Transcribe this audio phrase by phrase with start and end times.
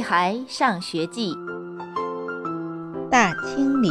[0.00, 1.34] 孩上学记》
[3.10, 3.88] 大清理。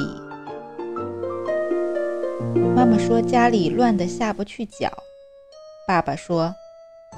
[2.76, 4.92] 妈妈说家里乱得下不去脚，
[5.88, 6.54] 爸爸说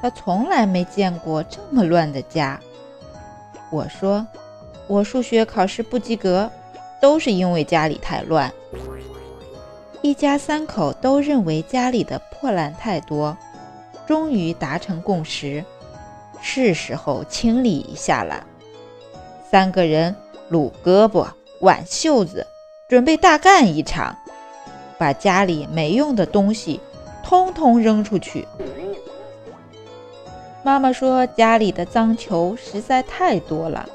[0.01, 2.59] 他从来没见过这么乱的家。
[3.69, 4.25] 我说
[4.87, 6.49] 我数学考试不及格，
[6.99, 8.51] 都是因为家里太乱。
[10.01, 13.37] 一家三口都认为家里的破烂太多，
[14.07, 15.63] 终于达成共识，
[16.41, 18.43] 是时候清理一下了。
[19.51, 20.15] 三个人
[20.47, 21.27] 撸胳膊、
[21.59, 22.47] 挽袖子，
[22.87, 24.15] 准备大干一场，
[24.97, 26.79] 把家里没用的东西
[27.21, 28.47] 通通扔出去。
[30.63, 33.89] 妈妈说家里的脏球实在太多了，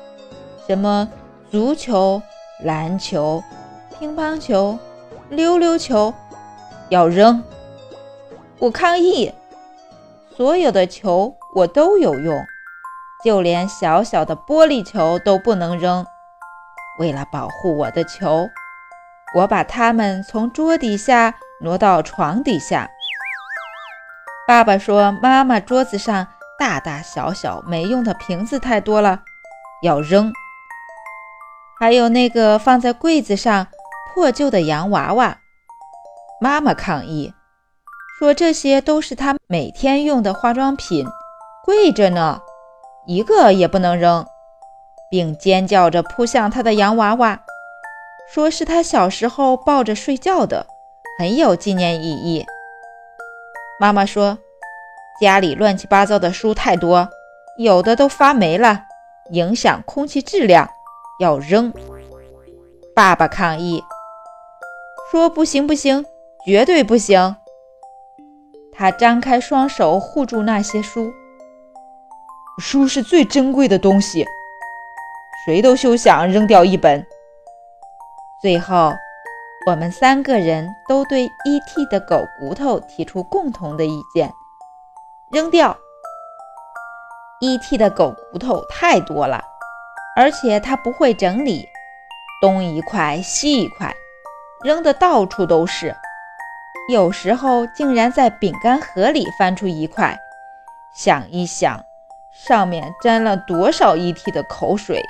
[0.67, 1.09] 什么
[1.51, 2.21] 足球、
[2.63, 3.43] 篮球、
[3.99, 4.79] 乒乓球。
[5.29, 6.15] 溜溜球
[6.89, 7.43] 要扔，
[8.61, 9.33] 我抗议！
[10.37, 12.39] 所有的球我都有用，
[13.25, 16.05] 就连小小的玻璃球都不能扔。
[16.99, 18.49] 为了保护我的球，
[19.35, 22.89] 我把它们从桌底下挪到床底下。
[24.47, 26.27] 爸爸说：“妈妈桌子上
[26.59, 29.23] 大大小小没用的瓶子太多了，
[29.83, 30.33] 要扔。”
[31.79, 33.67] 还有那个放在柜子上。
[34.15, 35.37] 破旧的洋娃娃，
[36.41, 37.35] 妈妈抗议
[38.19, 41.07] 说：“这些都是她每天用的化妆品，
[41.63, 42.41] 贵着呢，
[43.07, 44.27] 一个也不能扔。”
[45.09, 47.41] 并尖叫着扑向他的洋娃娃，
[48.29, 50.67] 说是他小时候抱着睡觉的，
[51.17, 52.45] 很有纪念意义。
[53.79, 54.37] 妈妈说
[55.23, 57.09] ：“家里乱七八糟的书太多，
[57.57, 58.83] 有的都发霉了，
[59.31, 60.69] 影响空气质量，
[61.21, 61.73] 要扔。”
[62.93, 63.81] 爸爸抗议。
[65.13, 66.05] 说不行不行，
[66.45, 67.37] 绝对不行！
[68.73, 71.13] 他张开双手护住那些书，
[72.59, 74.27] 书是最珍贵的东西，
[75.45, 77.07] 谁都休想扔掉一本。
[78.41, 78.95] 最后，
[79.67, 81.85] 我们三个人都对 E.T.
[81.91, 84.33] 的狗骨头提出共同的意见：
[85.31, 85.77] 扔掉。
[87.41, 87.77] E.T.
[87.77, 89.45] 的狗骨头太多了，
[90.17, 91.69] 而且他不会整理，
[92.41, 93.95] 东一块西一块。
[94.65, 95.95] 扔的到处都是，
[96.91, 100.19] 有时候竟然在饼干盒里翻出一块，
[100.95, 101.85] 想一想，
[102.45, 105.03] 上面沾了多少 ET 的口水，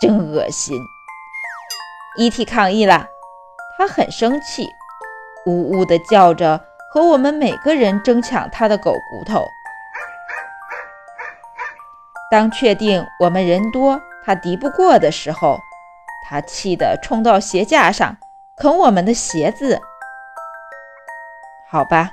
[0.00, 0.76] 真恶心
[2.18, 3.06] ！ET 抗议了，
[3.78, 4.68] 他很生气，
[5.46, 6.60] 呜呜地叫着，
[6.92, 9.46] 和我们每个人争抢他的狗骨头。
[12.30, 15.60] 当确定我们人多，他敌不过的时候，
[16.28, 18.16] 他气得冲到鞋架上。
[18.56, 19.80] 啃我们的鞋子，
[21.68, 22.12] 好吧，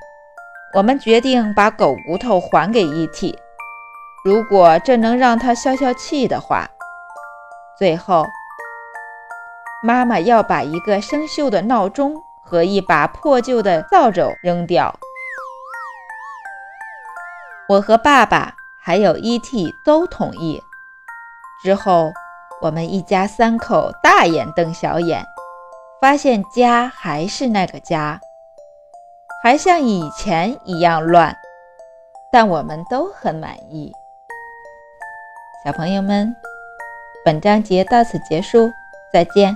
[0.73, 3.37] 我们决定把狗骨头还给 E.T。
[4.23, 6.69] 如果这能让他消消气的话。
[7.77, 8.25] 最后，
[9.81, 14.93] 妈妈要把一个生锈的闹钟和一把破旧的扫帚扔掉。
[17.67, 20.61] 我和爸爸还有 E.T 都同意。
[21.63, 22.11] 之后，
[22.61, 25.25] 我们一家三口大眼瞪小眼。
[25.99, 28.19] 发现家还是那个家，
[29.43, 31.37] 还像以前一样乱，
[32.31, 33.91] 但我们都很满意。
[35.63, 36.35] 小朋友们，
[37.23, 38.71] 本章节到此结束，
[39.13, 39.55] 再见。